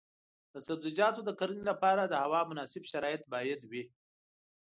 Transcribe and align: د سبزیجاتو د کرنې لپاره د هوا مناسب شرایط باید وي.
د 0.53 0.55
سبزیجاتو 0.67 1.21
د 1.25 1.29
کرنې 1.39 1.63
لپاره 1.71 2.01
د 2.05 2.13
هوا 2.23 2.41
مناسب 2.49 2.83
شرایط 2.91 3.21
باید 3.33 3.59
وي. 3.71 3.83